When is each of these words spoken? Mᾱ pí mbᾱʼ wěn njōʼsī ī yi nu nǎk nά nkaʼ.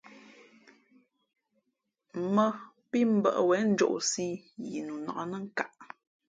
Mᾱ 2.33 2.45
pí 2.89 2.99
mbᾱʼ 3.15 3.37
wěn 3.47 3.65
njōʼsī 3.75 4.27
ī 4.35 4.39
yi 4.69 4.79
nu 4.87 4.93
nǎk 5.05 5.19
nά 5.31 5.37
nkaʼ. 5.45 5.69